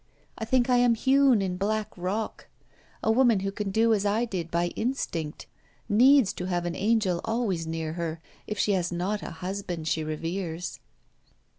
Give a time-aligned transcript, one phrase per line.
[0.35, 2.47] I think I am hewn in black rock.
[3.03, 5.45] A woman who can do as I did by instinct,
[5.87, 10.03] needs to have an angel always near her, if she has not a husband she
[10.03, 10.79] reveres.'